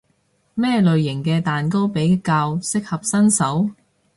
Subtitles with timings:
[0.55, 3.69] 咩類型嘅蛋糕比較適合新手？